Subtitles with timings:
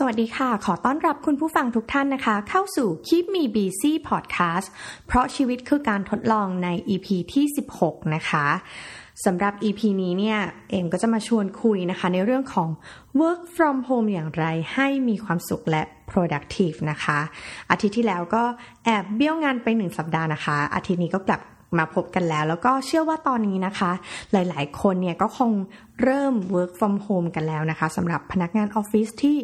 [0.00, 4.66] สวัสดีค่ะ ขอต้อนรับคุณผู้ฟังทุกท่านนะคะ เข้าสู่ Keep Me Busy Podcast
[5.06, 7.44] เพราะชีวิตคือการทดลองใน EP ที่
[7.78, 8.46] 16 นะคะ
[9.24, 10.38] สำหรับ EP นี้เนี่ย
[10.70, 12.68] เอ็มก็จะมาชวนคุยนะคะ ในเรื่องของ
[13.20, 17.18] work from home อย่างไรให้มีความสุขและ productive นะคะ
[17.70, 18.42] อาทิตย์ที่แล้วก็
[18.84, 21.42] แอบเบี้ยวงานไปหนึ่งสัปดาห์นะคะ อาทิตย์นี้ก็กลับ
[21.78, 23.90] มาพบกันแล้ว แล้วก็เชื่อว่าตอนนี้นะคะ
[24.32, 25.52] หลายๆ คนเนี่ยก็คง
[26.02, 29.36] เริ่ม work from home กันแล้วนะคะสำหรับพนักงานออฟฟิศที่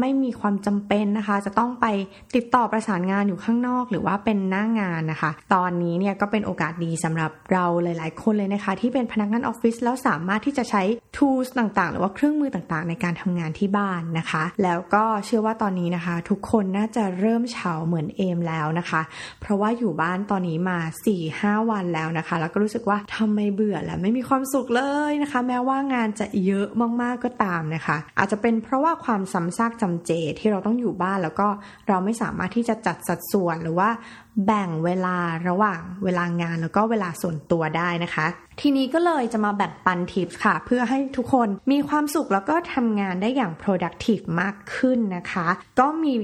[0.00, 1.86] ไม่มีความจำเป็นนะคะ จะต้องไป
[2.34, 10.82] ติดต่อประสานงานอยู่ข้างนอก หรือว่าเป็นหน้างานนะคะ ตอนนี้เนี่ยก็เป็นโอกาสดีสำหรับเราหลาย ๆ คนเลยนะคะ ที่เป็นพนักงานออฟฟิศแล้วสามารถที่จะใช้
[11.16, 19.02] tools ต่าง ๆ หรือว่าเครื่องมือต่าง ๆ ในการทำงานที่บ้านนะคะ แล้วก็เชื่อว่าตอนนี้นะคะ ทุกคนน่าจะเริ่มเฉาเหมือนเอมแล้วนะคะ
[19.40, 20.78] เพราะว่าอยู่บ้านตอนนี้มา
[21.24, 26.68] 4-5 วันแล้วนะคะ แล้วก็รู้สึกว่าทำไมเบื่อและไม่มีความสุขเลยนะคะ แม้ว่างานจะเยอะ
[27.02, 31.48] มาก ๆ ก็ตามนะคะ อาจจะเป็นเพราะว่าความซ้ำซากจำเจที่เราต้องอยู่บ้านแล้วก็
[31.88, 33.90] เราไม่สามารถที่จะจัดสัดส่วนหรือว่า
[34.46, 35.16] แบ่งเวลา
[35.48, 38.26] ระหว่างเวลางานแล้วก็เวลาส่วนตัวได้นะคะ
[38.60, 45.46] ทีนี้ก็เลยจะมาแบ่งปันทิปค่ะ เพื่อให้ทุกคนมีความสุขแล้วก็ทำงานได้อย่าง productive มากขึ้นนะคะ
[45.80, 46.14] ก็มี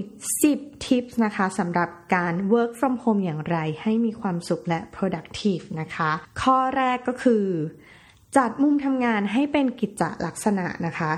[0.43, 6.11] 10 tips นะคะสำหรับการ work from home อย่างไร ให้มีความสุขและ productive นะคะ
[6.43, 7.45] ข้อแรกก็คือ
[8.37, 11.13] จัดมุมทำงานให้เป็นกิจลักษณะนะคะ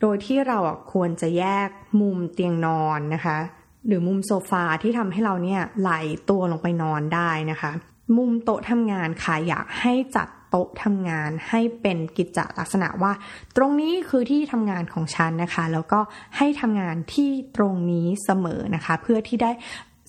[0.00, 0.58] โดยที่เรา
[0.92, 1.68] ควรจะแยก
[2.00, 3.38] มุมเตียงนอนนะคะ
[3.86, 5.92] หรือมุมโซฟาที่ทำให้เราเนี่ยไหล
[6.30, 7.72] ตัวลงไปนอนได้นะคะ
[8.16, 13.12] มุมโต๊ะทำงานค่ะอยากให้จัดโต๊ะทำงานให้เป็นกิจลักษณะว่า
[13.56, 16.00] ตรงนี้คือที่ทำงานของฉันนะคะ แล้วก็
[16.36, 19.50] ให้ทำงานที่ตรงนี้เสมอนะคะ เพื่อที่ได้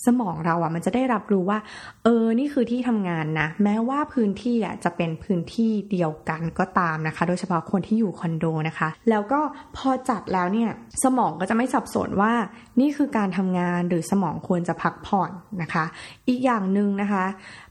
[0.06, 1.60] สมองเราอะมันจะได้รับรู้ว่า
[2.04, 9.40] เออนี่คือที่ทำงานนะ แม้ว่าพื้นที่อะจะเป็นพื้นที่เดียวกันก็ตามนะคะ โดยเฉพาะคนที่อยู่คอนโดนะคะ แล้วก็
[9.76, 10.70] พอจัดแล้วเนี่ย
[11.04, 12.34] สมองก็จะไม่สับสนว่า
[12.80, 15.86] นี่คือการทำงานหรือสมองควรจะพักผ่อนนะคะ
[16.28, 17.26] อีกอย่างหนึ่งนะคะ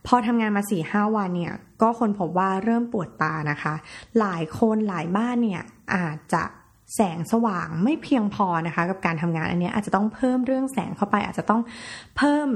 [0.07, 3.75] พอทำงานมา4ี่ห้าวันเนี่ยก็คนพบว่าเริ่มปวดตานะคะ
[4.19, 5.63] หลายคนหลายบ้านเนี่ย
[5.95, 6.43] อาจจะ
[6.95, 11.63] แสงสว่างไม่เพียงพอนะคะ กับการทำงานอันนี้อาจจะต้องเพิ่มเรื่องแสงเข้าไป อาจจะต้อง
[12.17, 12.49] เพิ่ม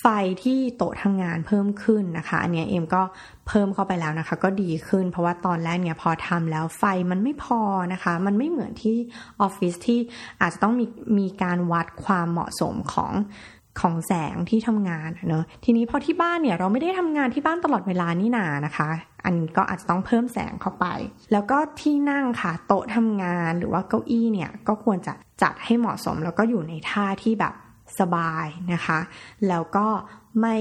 [0.00, 0.06] ไฟ
[0.44, 3.02] ที่โต๊ะทำงานเพิ่มขึ้นนะคะ อันนี้เอ็มก็
[3.48, 7.60] เพิ่มเข้าไปแล้วนะคะ ก็ดีขึ้น เพราะว่าตอนแรกเนี่ยพอทำแล้วไฟมันไม่พอ
[7.92, 8.96] นะคะ มันไม่เหมือนที่
[9.40, 10.00] ออฟฟิศที่
[10.40, 10.86] อาจจะต้องมี
[11.18, 13.12] มีการวัดความเหมาะสมของ
[13.80, 18.88] ของแสงที่ทำงานเนอะทีนี้พอที่บ้านเนี่ยเราไม่ได้ทำงานที่บ้านตลอดเวลานี่นานะคะ
[19.24, 20.86] อันก็อาจจะต้องเพิ่มแสงเข้าไป
[21.32, 27.54] แล้วก็ที่นั่งค่ะโต๊ะทำงานหรือว่าเก้าอี้เนี่ยก็ควรจะจัดให้เหมาะสม แล้วก็อยู่ในท่าที่แบบ
[28.00, 28.98] สบายนะคะ
[29.48, 29.86] แล้วก็
[30.40, 30.56] ไม่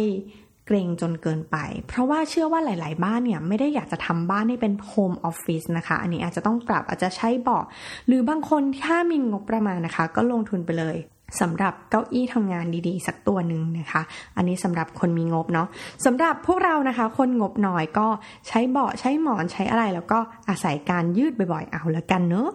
[0.68, 1.58] เกรงจนเกินไป
[1.88, 7.64] เพราะว่าเชื่อว่าหลาย ๆ บ้านเนี่ยไม่ได้อยากจะทำบ้านให้เป็นโฮมออฟฟิศนะคะ อันนี้อาจจะต้องปรับอาจจะใช้เบาะ
[8.08, 10.98] หรือบางคนถ้ามีงบประมาณนะคะ ก็ลงทุนไปเลย
[11.40, 14.02] สำหรับเก้าอี้ทำงานดีๆ สักตัวหนึ่งนะคะ
[14.38, 15.68] อันนี้สำหรับคนมีงบเนาะ
[16.06, 18.08] สำหรับพวกเรานะคะ คนงบหน่อยก็
[18.48, 22.50] ใช้เบาะใช้หมอนใช้อะไร แล้วก็อาศัยการยืดบ่อยๆ เอาละกันเนอะ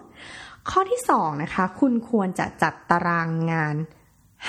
[0.69, 3.75] ข้อที่2นะคะ คุณควรจะจัดตารางงาน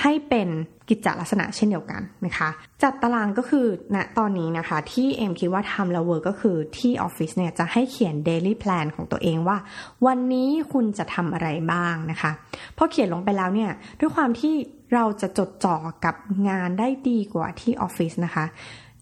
[0.01, 0.49] ให้เป็น
[0.89, 2.49] กิจลักษณะเช่นเดียวกันนะคะ
[2.83, 9.57] จัดตารางก็คือณนะตอนนี้นะคะ ที่เอ็มคิดว่าทำแล้วเวิร์กก็คือที่ออฟฟิศเนี่ยจะให้เขียน daily plan ของตัวเองว่า
[10.05, 12.31] วันนี้คุณจะทำอะไรบ้างนะคะ
[12.77, 14.53] พอเขียนลงไปแล้วเนี่ยด้วยความที่
[14.93, 16.15] เราจะจดจ่อกับ
[16.49, 18.45] งานได้ดีกว่าที่ออฟฟิศนะคะ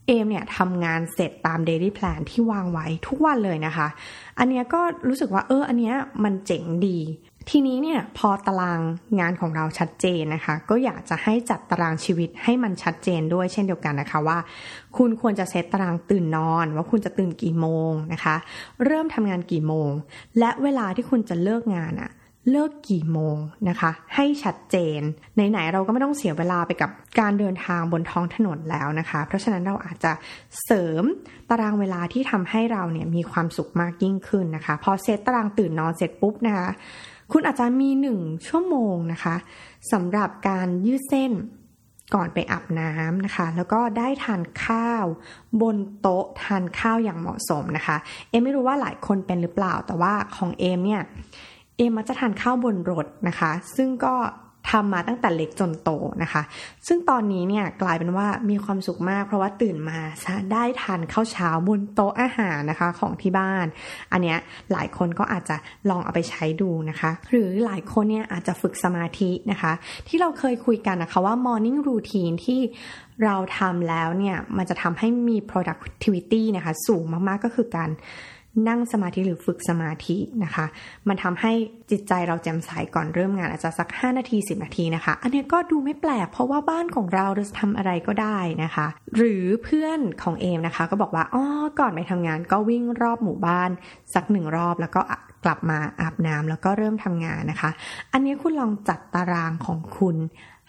[0.07, 3.87] เอมเนี่ยทำงานเสร็จตาม daily plan ที่วางไว้ทุกวันเลยนะคะ
[4.39, 6.99] อันเนี้ยก็รู้สึกว่าเอออันเนี้ยมันเจ๋งดี
[7.49, 8.81] ทีนี้เนี่ยพอตาราง
[9.19, 14.37] งานของเราชัดเจนนะคะ ก็อยากจะให้จัดตารางชีวิตให้มันชัดเจนด้วยเช่นเดียวกันนะคะว่า
[14.97, 18.35] คุณควรจะเซตตารางตื่นนอน ว่าคุณจะตื่นกี่โมงนะคะ
[18.85, 19.91] เริ่มทำงานกี่โมง
[20.39, 22.11] และเวลาที่คุณจะเลิกงานอะ
[22.51, 23.37] เลิกกี่โมง
[23.69, 24.99] นะคะ ให้ชัดเจน
[25.49, 30.11] ไหนๆเราก็ไม่ต้องเสียเวลาไปกับการเดินทางบนท้องถนนแล้วนะคะ เพราะฉะนั้นเราอาจจะ
[30.65, 31.03] เสริม
[31.49, 36.69] ตารางเวลาที่ทำให้เราเนี่ยมีความสุขมากยิ่งขึ้นนะคะ พอเซตตารางตื่นนอนเสร็จปุ๊บนะคะ
[37.31, 39.35] คุณอาจจะมีหนึ่งชั่วโมงนะคะ
[39.91, 41.31] สำหรับการยืดเส้น
[42.15, 45.05] ก่อนไปอาบน้ำนะคะ แล้วก็ได้ทานข้าว
[45.61, 47.97] บนโต๊ะทานข้าวอย่างเหมาะสมนะคะ
[48.29, 51.01] เอมไม่รู้ว่าหลายคนเป็นหรือเปล่า แต่ว่าของเอมเนี่ย
[51.77, 54.15] เอมมักจะทานข้าวบนรถนะคะ ซึ่งก็
[54.71, 55.89] ทำมาตั้งแต่เล็กจนโต
[56.23, 56.41] นะคะ
[56.87, 59.99] ซึ่งตอนนี้เนี่ยกลายเป็นว่ามีความสุขมาก เพราะว่าตื่นมา
[60.53, 63.65] ได้ทานข้าวเช้าบนโต๊ะอาหารนะคะของที่บ้าน
[64.11, 64.37] อันเนี้ย
[64.71, 65.55] หลายคนก็อาจจะ
[65.89, 69.71] ลองเอาไปใช้ดูนะคะ หรือหลายคนเนี่ยอาจจะฝึกสมาธินะคะ
[70.07, 72.61] ที่เราเคยคุยกันนะคะว่า morning routine ที่
[73.25, 77.89] เราทำแล้วเนี่ยมันจะทำให้มี productivity นะคะสูงมากๆก็คือการ
[78.67, 80.65] นั่งสมาธิหรือฝึกสมาธินะคะ
[81.07, 81.51] มันทำให้
[81.91, 91.43] จิตใจเราแจ่มใสก่อนเริ่มงานอาจจะสัก 5 นาที 10 นาทีนะคะ อันนี้ก็ดูไม่แปลก เพราะว่าบ้านของเราเราจะทำอะไรก็ได้นะคะ หรือเพื่อนของเอมนะคะ ก็บอกว่าอ๋อ
[91.79, 93.69] ก่อนไปทำงานก็วิ่งรอบหมู่บ้าน
[94.13, 95.01] สักหนึ่งรอบแล้วก็
[95.45, 97.69] กลับมาอาบน้ำแล้วก็เริ่มทำงานนะคะ
[98.13, 100.15] อันนี้คุณลองจัดตารางของคุณ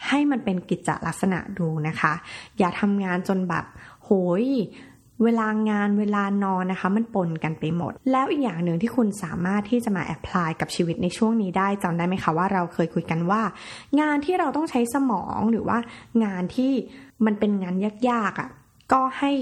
[0.08, 2.12] ให้มันเป็นกิจลักษณะดูนะคะ
[2.58, 3.64] อย่าทำงานจนแบบ
[4.05, 4.11] โห
[4.43, 4.44] ย
[5.25, 13.43] เวลางานเวลานอนนะคะ มันปนกันไปหมด แล้วอีกอย่างหนึ่งที่คุณสามารถที่จะมา apply กับชีวิตในช่วงนี้ได้จำได้ไหมคะว่าเราเคยคุยกันว่า
[14.00, 15.79] งานที่เราต้องใช้สมองหรือว่า
[16.25, 16.73] งานที่
[17.25, 17.75] มันเป็นงาน
[18.11, 18.49] ยากๆอะค่ะ
[18.93, 19.32] ก็ให้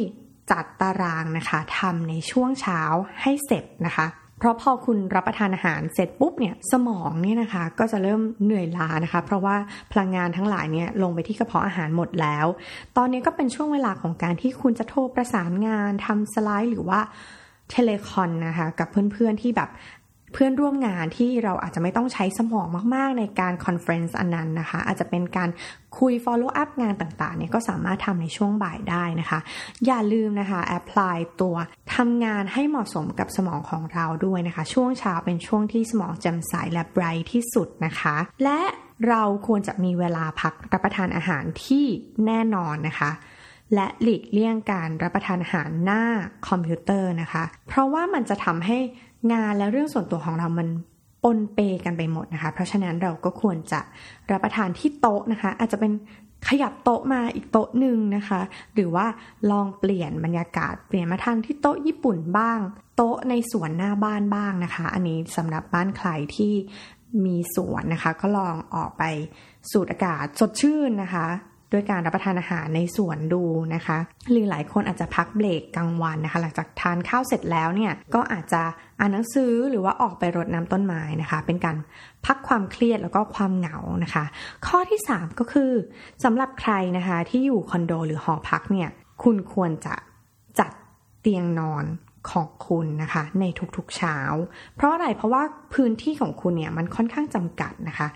[0.50, 2.81] จัดตารางนะคะทำในช่วงเช้า
[3.23, 4.06] ให้เสร็จนะคะ
[4.38, 9.56] เพราะพอคุณรับประทานอาหารเสร็จปุ๊บเนี่ยสมองเนี่ยนะคะก็จะเริ่มเหนื่อยล้านะคะ เพราะว่า
[9.93, 12.47] พลังงานทั้งหลายเนี่ยลงไปที่กระเพาะอาหารหมดแล้ว
[12.97, 17.00] ตอนนี้ก็เป็นช่วงเวลาของการที่คุณจะโทรประสานงานทำสไลด์หรือว่า
[17.70, 19.71] telecon นะคะกับเพื่อนๆที่แบบ
[20.32, 25.50] เพื่อนร่วมงานที่เราอาจจะไม่ต้องใช้สมองมาก ๆ ในการ conference อันนั้นนะคะ อาจจะเป็นการ
[25.99, 29.38] คุย follow up งานต่าง ๆ เนี่ยก็สามารถทำในช่วงบ่ายได้นะคะ
[29.87, 31.56] อย่าลืมนะคะ apply ตัว
[31.96, 38.61] ทำงานให้เหมาะสมกับสมองของเราด้วยนะคะ ช่วงเช้าเป็นช่วงที่สมองแจ่มใสและ bright ที่สุดนะคะ และ
[39.08, 41.84] เราควรจะมีเวลาพักรับประทานอาหารที่
[42.26, 43.11] แน่นอนนะคะ
[43.74, 46.02] และหลีกเลี่ยงการรับประทานอาหารหน้า
[46.48, 48.78] คอมพิวเตอร์นะคะ เพราะว่ามันจะทำให้
[49.32, 50.68] งานและเรื่องส่วนตัวของเรามัน
[51.22, 53.80] ปนเปกันไปหมดนะคะ เพราะฉะนั้นเราก็ควรจะ
[54.30, 55.92] รับประทานที่โต๊ะนะคะ อาจจะเป็น
[56.48, 58.40] ขยับโต๊ะมาอีกโต๊ะหนึ่งนะคะ
[58.74, 59.06] หรือว่า
[59.50, 62.58] ลองเปลี่ยนบรรยากาศเปลี่ยนมาทานที่โต๊ะญี่ปุ่นบ้าง
[62.96, 66.52] โต๊ะในสวนหน้าบ้านบ้างนะคะ อันนี้สำหรับบ้านใครที่
[67.24, 69.02] มีสวนนะคะ ก็ลองออกไป
[69.70, 71.26] สูดอากาศสดชื่นนะคะ
[71.72, 73.42] ด้วยการรับประทานอาหารในสวนดู
[73.74, 73.98] นะคะ
[74.30, 78.62] หรือหลายคนอาจจะพักเบรกกลางวันนะคะ หลังจากทานข้าวเสร็จแล้วเนี่ยก็อาจจะ
[79.00, 81.76] อ่านหนังสือหรือว่าออกไปรดน้ำต้นไม้นะคะ เป็นการ
[82.26, 84.24] พักความเครียดแล้วก็ความเหงานะคะ
[84.66, 85.72] ข้อที่ 3 ก็คือ
[86.24, 88.88] สำหรับใครนะคะที่อยู่คอนโดหรือหอพักเนี่ย
[89.22, 89.94] คุณควรจะ
[90.58, 90.70] จัด
[91.20, 91.84] เตียงนอน
[92.32, 93.44] ของคุณนะคะ ใน
[93.76, 94.17] ทุกๆเช้า
[94.76, 95.43] เพราะอะไรเพราะว่า
[95.75, 98.08] พื้นที่ของคุณเนี่ยมันค่อนข้างจำกัดนะคะ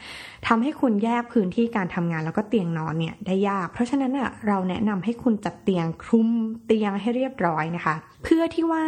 [0.46, 6.28] ทำให้คุณแยกพื้นที่การทำงานแล้วก็เตียงนอนเนี่ยได้ยาก เพราะฉะนั้นอะเราแนะนำให้คุณจัดเตียงคลุม
[6.66, 8.84] เตียงให้เรียบร้อยนะคะ เพื่อที่ว่า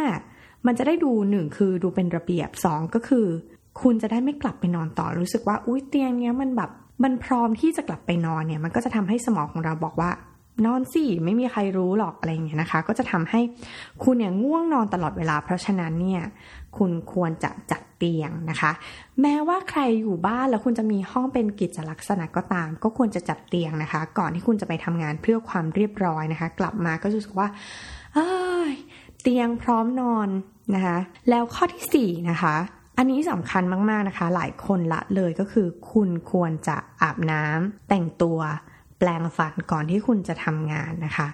[0.65, 3.25] มันจะได้ดูหนึ่งคือดูเป็นระเบียบสองก็คือ
[3.81, 6.71] คุณจะได้ไม่กลับไปนอนต่อรู้สึกว่าอุ้ยเตียงเนี้ยมันแบบ
[7.03, 10.09] มันพร้อมที่จะกลับไปนอนเนี่ยมันก็จะทำให้สมองของเราบอกว่า
[10.65, 13.41] นอนสิไม่มีใครรู้หรอกอะไรเงี้ยนะคะ ก็จะทำให้
[14.03, 16.23] คุณเนี่ยง่วงนอนตลอดเวลา เพราะฉะนั้นเนี่ย
[16.77, 18.71] คุณควรจะจัดเตียงนะคะ
[19.21, 27.47] แม้ว่าใครอยู่บ้านแล้วคุณจะมีห้องเป็นกิจลักษณะก็ตาม ก็ควรจะจัดเตียงนะคะ ก่อนที่คุณจะไปทำงานเพื่อความเรียบร้อยนะคะ กลับมาก็รู้สึกว่า
[29.21, 30.29] เตียงพร้อมนอน
[30.75, 30.97] นะคะ
[31.29, 32.55] แล้วข้อที่4นะคะ
[32.97, 38.39] อันนี้สำคัญมากๆนะคะ หลายคนละเลยก็คือ คุณควรจะอาบน้ำแต่งตัว
[39.05, 41.27] แปลงฟันก่อนที่คุณจะทำงานนะคะ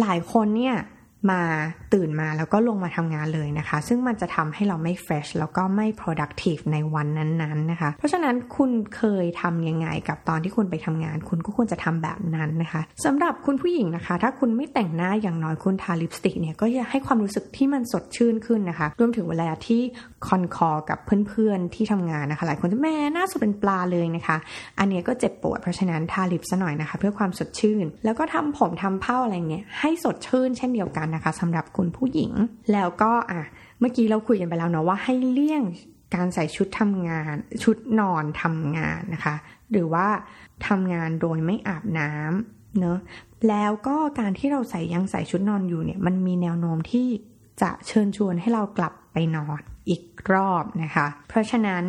[0.00, 0.76] หลายคนเนี่ย
[1.30, 1.42] มา
[1.94, 19.80] ตื่นมาแล้วก็ลงมาทำงานเลยนะคะ ซึ่งมันจะทำให้เราไม่ fresh แล้วก็ไม่ productive ในวันนั้นๆนะคะ เพราะฉะนั้นคุณเคยทำยังไงกับตอนที่คุณไปทำงาน คุณก็ควรจะทำแบบนั้นนะคะสำหรับคุณผู้หญิงนะคะ ถ้าคุณไม่แต่งหน้าอย่างน้อยคุณทาลิปสติกเนี่ยก็จะให้ความรู้สึกที่มันสดชื่นขึ้นนะคะรวมถึงเวลาที่
[20.26, 24.36] คอนคอกับเพื่อนๆที่ทำงานนะคะหลายคนจะแม่หน้าสดเป็นปลาเลยนะคะ
[24.78, 32.32] อันนี้ก็เจ็บปวดเพราะฉะนั้นทาลิปซะหน่อยนะคะ เพื่อความสดชื่น แล้วก็ทำผมทำเผ้าอะไรเงี้ยให้สดชื่น เช่นเดียวกันนะคะสำหรับคุณผู้หญิง
[32.72, 33.42] แล้วก็อะ
[33.80, 35.62] เมื่อกี้เราคุยกันไปแล้วเนาะว่าให้เลี่ยง
[36.14, 39.34] การใส่ชุดทำงาน ชุดนอนทำงานนะคะ
[39.70, 40.06] หรือว่า
[40.68, 42.98] ทำงานโดยไม่อาบน้ำเนาะ
[43.48, 47.06] แล้วก็การที่เราใส่ยังใส่ชุดนอนอยู่เนี่ย มันมีแนวโน้มที่
[47.62, 50.02] จะเชิญชวนให้เรากลับไปนอนอีก
[50.32, 51.84] รอบนะคะ เพราะฉะนั้น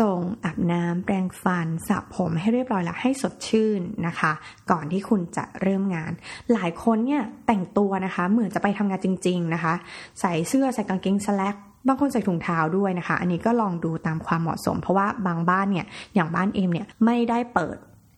[0.00, 4.32] ส่งอาบน้ำแปรงฟันสระผมให้เรียบร้อยแล้วให้สดชื่นนะคะ
[4.70, 6.12] ก่อนที่คุณจะเริ่มงาน
[6.52, 9.74] หลายคนเนี่ยแต่งตัวนะคะ เหมือนจะไปทำงานจริง ๆนะคะ
[10.20, 11.54] ใส่เสื้อใส่กางเกงสแลก
[11.86, 17.76] บางคนใส่ถุงเท้าด้วยนะคะ อันนี้ก็ลองดูตามความเหมาะสม เพราะว่าบางบ้านเนี่ยอย่างบ้านเอมเนี่ยไม่ได้เปิด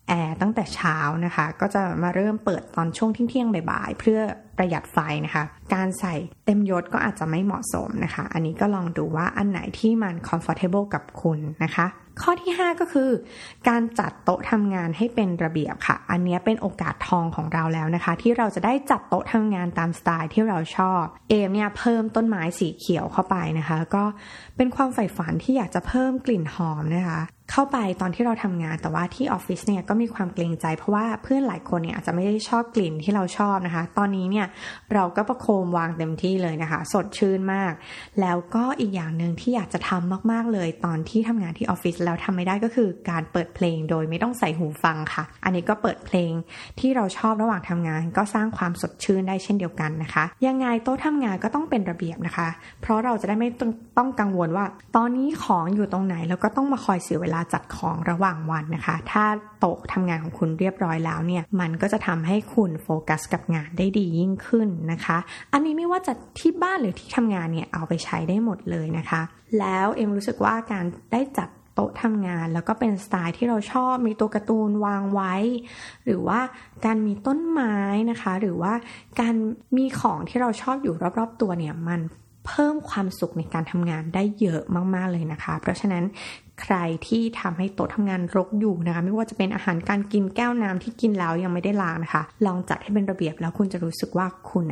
[0.08, 4.20] แอร์ตั้งแต่เช้านะคะ ก็จะมาเริ่มเปิดตอนช่วงเที่ยงๆบ่ายๆเพื่อ
[4.56, 5.44] ประหยัดไฟนะคะ
[5.74, 6.14] การใส่
[6.46, 11.86] เต็มยศก็อาจจะไม่เหมาะสมนะคะ อันนี้ก็ลองดูว่าอันไหนที่มัน comfortable กับคุณนะคะ
[12.22, 13.10] ข้อที่ 5 ก็คือ
[13.68, 24.04] การจัดโต๊ะทำงานให้เป็นระเบียบค่ะ อันนี้เป็นโอกาสทองของเราแล้วนะคะ ที่เราจะได้จัดโต๊ะทำงานตามสไตล์ที่เราชอบ เอมเนี่ยเพิ่มต้นไม้สีเขียวเข้าไปนะคะ ก็
[24.56, 34.46] เป็นความใฝ่ฝันที่อยากจะเพิ่มกลิ่นหอมนะคะ เข้าไปตอนที่เราทำงานแต่ว่าที่ออฟฟิศเนี่ยก็มีความเกรงใจ เพราะว่าเพื่อนหลายคนเนี่ยอาจจะไม่ได้ชอบกลิ่นที่เราชอบนะคะ ตอนนี้เนี่ย
[34.94, 37.72] เราก็ประโคมวางเต็มที่เลยนะคะ สดชื่นมาก
[38.20, 46.32] แล้วก็อีกอย่างหนึ่งที่อยากจะทำมากๆเลย ตอนที่ทำงานที่ออฟฟิศแล้วทำไม่ได้ก็คือการเปิดเพลงโดยไม่ต้องใส่หูฟังค่ะ อันนี้ก็เปิดเพลง
[46.80, 52.48] ที่เราชอบระหว่างทำงาน ก็สร้างความสดชื่นได้เช่นเดียวกันนะคะ ยังไงโต๊ะทำงานก็ต้องเป็นระเบียบนะคะ
[52.82, 53.48] เพราะเราจะได้ไม่
[53.98, 59.24] ต้องกังวลว่า ตอนนี้ของอยู่ตรงไหนแล้วก็ต้องมาคอยเสียเวลาจัดของระหว่างวันนะคะ ถ้า
[59.60, 65.18] โต๊ะทำงานของคุณเรียบร้อยแล้วเนี่ย มันก็จะทำให้คุณโฟกัสกับงานได้ดียิ่งขึ้นนะคะ
[65.52, 69.22] อันนี้ไม่ว่าจะที่บ้านหรือที่ทำงานเนี่ย เอาไปใช้ได้หมดเลยนะคะ
[69.58, 75.34] แล้วเอ็มรู้สึกว่าการได้จัดโต๊ะทำงานแล้วก็เป็นสไตล์ที่เราชอบมีตัวการ์ตูนวางไว้
[76.04, 76.40] หรือว่า
[76.84, 77.76] การมีต้นไม้
[78.10, 78.72] นะคะ หรือว่า
[79.20, 79.34] การ
[79.76, 82.00] มีของที่เราชอบอยู่รอบๆตัวเนี่ยมัน
[82.46, 84.62] เพิ่มความสุขในการทำงานได้เยอะ
[84.94, 86.04] มากๆเลยนะคะ เพราะฉะนั้น
[86.62, 94.64] ใครที่ทำให้โต๊ะทำงานรกอยู่นะคะ ไม่ว่าจะเป็นอาหารการกินแก้วน้ำที่กินแล้วยังไม่ได้ล้างนะคะ ลองจัดให้เป็นระเบียบแล้วคุณจะรู้สึกว่าคุณ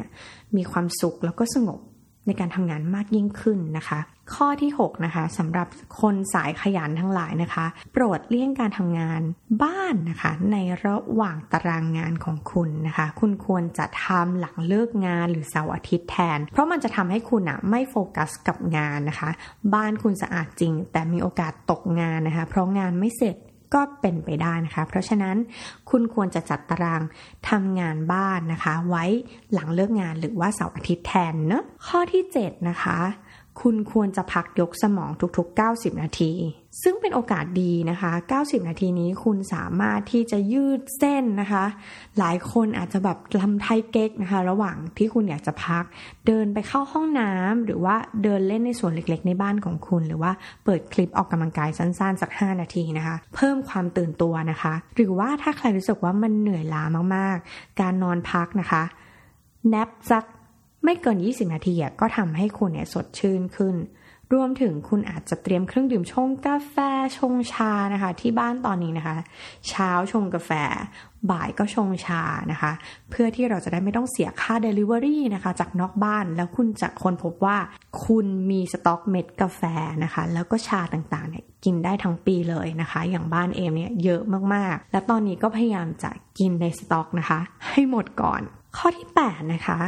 [0.56, 1.80] มีความสุขแล้วก็สงบ
[2.26, 4.00] ในการทำงานมากยิ่งขึ้นนะคะ
[4.34, 5.68] ข้อที่6นะคะสำหรับ
[6.00, 9.20] คนสายขยันทั้งหลายนะคะ โปรดเลี่ยงการทำงาน
[9.62, 19.30] บ้านนะคะ ในระหว่างตารางงานของคุณนะคะ คุณควรจะทำหลังเลิกงานหรือเสาร์อาทิตย์แทน เพราะมันจะทำให้คุณอะไม่โฟกัสกับงานนะคะ
[19.74, 23.36] บ้านคุณสะอาดจริง แต่มีโอกาสตกงานนะคะ เพราะงานไม่เสร็จ
[23.74, 25.36] ก็เป็นไปได้นะคะ เพราะฉะนั้น
[25.90, 27.02] คุณควรจะจัดตาราง
[27.50, 29.04] ทำงานบ้านนะคะ ไว้
[29.52, 32.98] หลังเลิกงานหรือว่าเสาร์อาทิตย์แทนเนอะข้อที่ 7 นะคะ
[33.60, 36.32] คุณควรจะพักยกสมองทุกๆ 90 นาที
[36.82, 38.12] ซึ่งเป็นโอกาสดีนะคะ
[38.42, 41.64] 90 นาทีนี้คุณสามารถที่จะยืดเส้นนะคะ
[42.18, 45.84] หลายคนอาจจะแบบลำไทเก๊กนะคะ ระหว่างที่คุณอยากจะพัก
[46.26, 50.32] เดินไปเข้าห้องน้ำหรือว่าเดินเล่นในส่วนเล็กๆ ในบ้านของคุณ หรือว่า
[50.64, 56.82] เปิดคลิปออกกำลังกายสั้นๆ สัก 5 นาทีนะคะ เพิ่มความตื่นตัวนะคะ หรือว่าถ้าใครรู้สึกว่ามันเหนื่อยล้า
[57.16, 58.82] มากๆ การนอนพักนะคะ
[59.68, 60.24] แนบสัก
[60.84, 63.76] ไม่เกิน 20 นาทีก็ทำให้คุณเนี่ยสดชื่นขึ้น
[64.32, 66.76] รวมถึงคุณอาจจะเตรียมเครื่องดื่มชงกาแฟ
[67.18, 69.16] ชงชานะคะ ที่บ้านตอนนี้นะคะ
[69.68, 70.50] เช้าชงกาแฟ
[71.30, 72.72] บ่ายก็ชงชานะคะ
[73.10, 77.56] เพื่อที่เราจะได้ไม่ต้องเสียค่า Delivery นะคะ จากนอกบ้านแล้วคุณจะคนพบว่า
[78.04, 79.62] คุณมีสต็อกเม็ดกาแฟ
[80.04, 84.22] นะคะ แล้วก็ชาต่างๆเนี่ยกินได้ทั้งปีเลยนะคะ อย่างบ้านเอมเนี่ยเยอะ
[84.54, 88.42] มากๆ และตอนนี้ก็พยายามจะกินในสต็อกนะคะ ให้หมดก่อน
[88.76, 89.78] ข้อที่ 8 นะคะ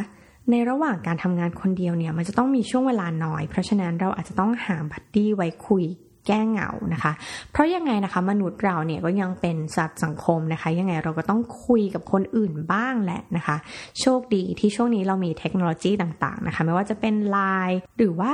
[0.50, 5.84] ในระหว่างการทำงานคนเดียวเนี่ยมันจะต้องมีช่วงเวลาน้อย เพราะฉะนั้นเราอาจจะต้องหาบัดดี้ไว้คุย
[6.26, 7.12] แก้เหงานะคะ
[7.52, 13.56] เพราะยังไงนะคะ มนุษย์เราเนี่ยก็ยังเป็นสัตว์สังคมนะคะ ยังไงเราก็ต้องคุยกับคนอื่นบ้างแหละนะคะ
[14.00, 18.32] โชคดีที่ช่วงนี้เรามีเทคโนโลยีต่างๆนะคะ ไม่ว่าจะเป็น Line หรือว่า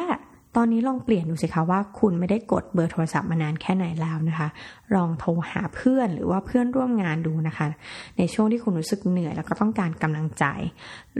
[0.56, 4.49] ตอนนี้ลองเปลี่ยนดูสิคะว่าคุณไม่ได้กดเบอร์โทรศัพท์มานานแค่ไหนแล้วนะคะ
[4.94, 7.66] ลองโทรหาเพื่อนหรือว่าเพื่อนร่วมงานดูนะคะ
[8.18, 10.44] ในช่วงที่คุณรู้สึกเหนื่อยแล้วก็ต้องการกำลังใจ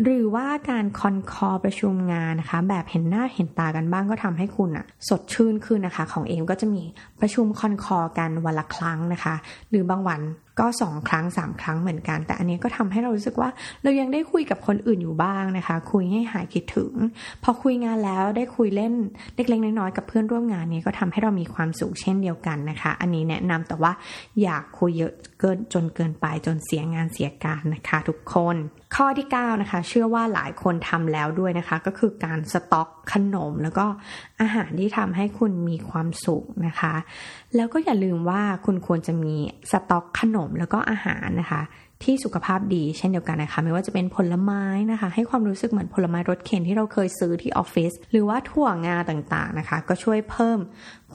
[0.03, 6.83] หรือว่าการคอนคอประชุมงานนะคะ แบบเห็นหน้าเห็นตากันบ้างก็ทำให้คุณอะสดชื่นขึ้นนะคะ ของเอมก็จะมี
[7.21, 9.35] ประชุมคอนคอกันวันละครั้งนะคะ
[9.71, 10.21] หรือบางวัน
[10.59, 13.51] ก็สองครั้งสามครั้งเหมือนกัน แต่อันนี้ก็ทำให้เรารู้สึกว่า
[13.83, 16.93] เรายังได้คุยกับคนอื่นอยู่บ้างนะคะ คุยให้หายคิดถึง
[17.43, 18.95] พอคุยงานแล้วได้คุยเล่น
[19.35, 23.93] เล็กๆน้อยๆกับเพื่อนร่วมงานนี้ก็ทำให้เรามีความสุขเช่นเดียวกันนะคะ อันนี้แนะนำแต่ว่า
[24.41, 28.57] อย่าคุยเยอะเกินจนเกินไปจนเสียงานเสียการนะคะ ทุกคน
[28.95, 33.87] ข้อที่9นะคะเชื่อว่าหลายคนทำแล้วด้วยนะคะ ก็คือการสต็อกขนม แล้วก็
[34.41, 36.95] อาหารที่ทำให้คุณมีความสุขนะคะ
[37.57, 39.35] แล้วก็อย่าลืมว่าคุณควรจะมี
[39.71, 41.63] สต็อกขนมแล้วก็อาหารนะคะ
[42.05, 50.59] ที่สุขภาพดีเช่นเดียวกันนะคะ ไม่ว่าจะเป็นผลไม้นะคะ ให้ความรู้สึกเหมือนผลไม้รสเค็มที่เราเคยซื้อที่ออฟฟิศหรือว่าถั่วงาต่างๆนะคะ ก็ช่วยเพิ่ม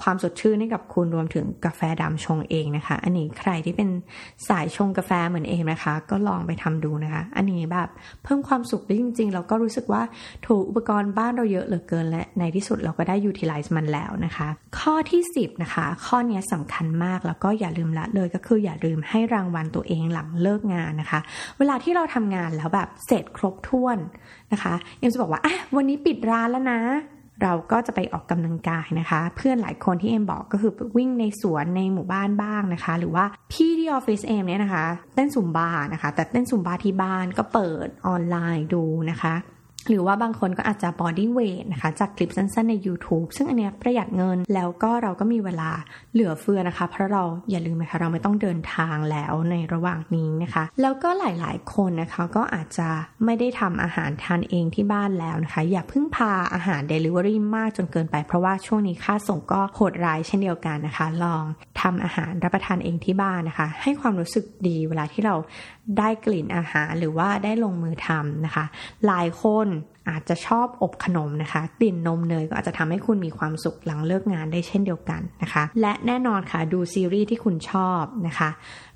[0.02, 3.90] ความสดชื่นให้กับคุณรวมถึงกาแฟดำชงเองนะคะ อันนี้ใครที่เป็น
[4.50, 7.90] สายชงกาแฟเหมือนเองนะคะ ก็ลองไปทำดูนะคะ อันนี้แบบ
[8.24, 10.02] เพิ่มความสุขได้จริงๆ เราก็รู้สึกว่า
[10.48, 14.48] ถูกอุปกรณ์บ้านเราเยอะเหลือเกิน และในที่สุดเราก็ได้ยูทิลไลซ์มันแล้วนะคะ
[14.80, 21.20] ข้อที่ 10 นะคะ ข้อนี้สำคัญมากแล้วก็อย่าลืมละเลยก็คืออย่าลืมให้รางวัลตัวเองหลังเลิกงานนะคะ
[21.58, 23.98] เวลาที่เราทำงานแล้วแบบเสร็จครบถ้วน
[24.52, 26.80] นะคะเอ็มจะบอกว่าอะวันนี้ปิดร้านแล้วนะ
[27.44, 39.34] เราก็จะไปออกกำลังกายนะคะ เพื่อนหลายคนที่เอ็มบอกก็คือวิ่งในสวนในหมู่บ้านบ้างนะคะ หรือว่าพี่ที่ออฟฟิศเอ็มเนี่ยนะคะ เต้นซุมบานะคะ แต่เต้นซุมบาที่บ้านก็เปิดออนไลน์ดูนะคะ
[39.90, 45.72] หรือว่าบางคนก็อาจจะ body weight นะคะ จากคลิปสั้นๆใน YouTube ซึ่งอันเนี้ยประหยัดเงินแล้วก็เราก็มีเวลา
[46.14, 52.90] เหลือเฟือนะคะ เพราะเราอย่าลืมนะคะ เราไม่ต้องเดินทางแล้วในระหว่างนี้นะคะ แล้วก็หลายๆ คนนะคะก็อาจจะ
[53.26, 61.44] ไม่ได้ทำอาหารทานเองที่บ้านแล้วนะคะ อย่าพึ่งพาอาหาร Delivery มากจนเกินไป เพราะว่าช่วงนี้ค่าส่งก็โหดร้ายเช่นเดียวกันนะคะ ลอง
[61.82, 65.36] ทำอาหารรับประทานเองที่บ้านนะคะ ให้ความรู้สึกดีเวลาที่เรา
[66.00, 68.66] ได้กลิ่นอาหารหรือว่าได้ลงมือทำนะคะ
[69.08, 69.68] หลายคน
[70.10, 78.50] อาจจะชอบอบขนมนะคะ กลิ่นนมเนยก็อาจจะทำให้คุณมีความสุขหลังเลิกงานได้เช่นเดียวกันนะคะ และแน่นอนค่ะดูซีรีส์ที่คุณชอบนะคะ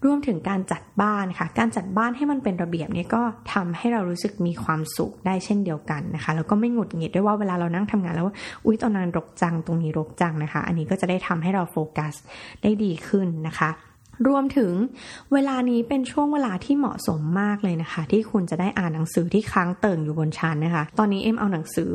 [0.05, 3.21] รวมถึงการจัดบ้านค่ะ การจัดบ้านให้มันเป็นระเบียบเนี่ยก็
[3.53, 8.29] ทำให้เรารู้สึกมีความสุขได้เช่นเดียวกันนะคะ แล้วก็ไม่หงุดหงิดด้วยว่าเวลาเรานั่งทำงานแล้ว
[8.65, 12.13] อุ๊ยตอนนั้นรกจังตรงนี้รกจังนะคะ อันนี้ก็จะได้ทำให้เราโฟกัส
[12.63, 13.71] ได้ดีขึ้นนะคะ
[14.27, 14.71] รวมถึง
[15.33, 21.91] เวลานี้เป็นช่วงเวลาที่เหมาะสมมากเลยนะคะ ที่คุณจะได้อ่านหนังสือที่ค้างเติ่งอยู่บนชั้นนะคะ ตอนนี้เอ็มเอาหนังสือ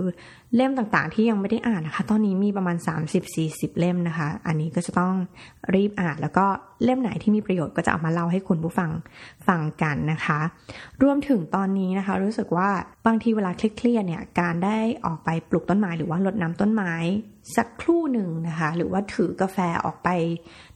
[0.57, 2.77] เล่มต่างๆ ที่ยังไม่ได้อ่านนะคะ ตอนนี้มีประมาณ
[3.29, 5.15] 30-40 เล่มนะคะ อันนี้ก็จะต้อง
[5.75, 6.47] รีบอ่านแล้วก็
[6.85, 8.91] เล่มไหนที่มีประโยชน์ก็จะเอามาเล่าให้คุณผู้ฟัง
[9.49, 10.41] ฟังกันนะคะ
[11.03, 12.69] รวมถึงตอนนี้นะคะ รู้สึกว่า
[13.07, 16.93] บางทีเวลาเครียดเนี่ยการได้ออกไปปลูกต้นไม้หรือว่ารดน้ำต้นไม้
[17.57, 20.09] สักครู่หนึ่งนะคะ หรือว่าถือกาแฟออกไป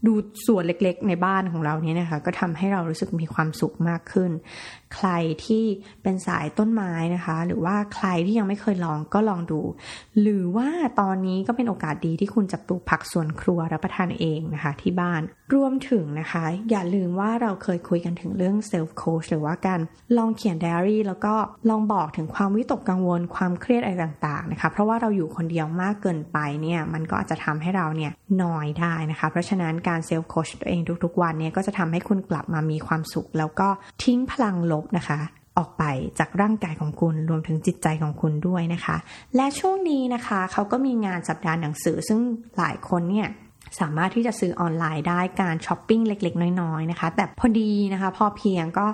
[0.07, 0.13] ดู
[0.47, 4.31] ส่วนเล็กๆ ในบ้านของเราเนี่ยนะคะ ก็ทำให้เรารู้สึกมีความสุขมากขึ้น
[4.95, 5.09] ใคร
[5.45, 5.65] ที่
[6.03, 9.61] เป็นสายต้นไม้นะคะ หรือว่าใครที่ยังไม่เคยลองก็ลองดู
[10.21, 10.69] หรือว่า
[11.01, 15.23] ตอนนี้ก็เป็นโอกาสดีที่คุณจะปลูกผักสวนครัวรับประทานเองนะคะที่บ้าน
[15.55, 19.81] รวมถึงนะคะ อย่าลืมว่าเราเคยคุยกันถึงเรื่อง self coach หรือว่าการ
[20.17, 21.35] ลองเขียนไดอารี่แล้วก็
[21.71, 33.69] ลองบอกถึงความวิตกกังวลความเครียดอะไรต่างๆนะคะ เพราะว่าเราอยู่คนเดียวมากเกินไปเนี่ยมันก็อาจจะทำให้เราเนี่ยนอยได้นะคะ เพราะฉะนั้นการ self coach ตัวเองทุกๆวันเนี่ยก็จะทำให้คุณกลับมามีความสุข แล้วก็
[34.05, 35.19] ทิ้งพลังลบนะคะ
[35.59, 35.85] ออกไป
[36.19, 38.97] จากร่างกายของคุณรวมถึงจิตใจของคุณด้วยนะคะ
[39.37, 42.21] และช่วงนี้นะคะเขาก็มีงานสัปดาห์หนังสือซึ่ง
[42.59, 43.29] หลายคนเนี่ย
[43.81, 48.87] สามารถที่จะซื้อออนไลน์ได้การช้อปปิ้งเล็ก ๆ น้อยๆนะคะ แต่พอดีนะคะ พอเพียงก็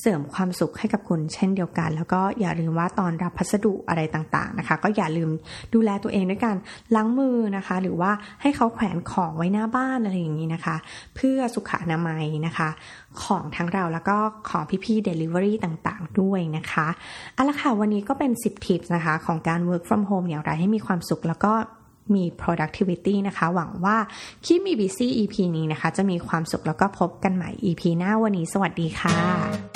[0.00, 5.30] เสริมความสุขให้กับคุณเช่นเดียวกัน แล้วก็อย่าลืมว่าตอนรับพัสดุอะไรต่างๆนะคะ ก็อย่าลืม
[5.74, 6.56] ดูแลตัวเองด้วยการ
[6.96, 8.10] ล้างมือนะคะ หรือว่า
[8.42, 10.76] ให้เขาแขวนของไว้หน้าบ้านอะไรอย่างนี้นะคะ
[11.16, 12.68] เพื่อสุขอนามัยนะคะ
[13.22, 14.16] ของทั้งเราแล้วก็
[14.48, 16.86] ของพี่ๆ Delivery ต่างๆ ด้วยนะคะ
[17.34, 21.54] เอาละค่ะ วันนี้ก็เป็น 10 tips นะคะ ของการ work from home อย่างไรให้มีความสุขแล้วก็
[22.16, 23.96] มี productivity นะคะ หวังว่า
[24.44, 29.69] คิดมี BC EP นี้นะคะ จะมีความสุขแล้วก็พบกันใหม่ EP หน้าวันนี้ สวัสดีค่ะ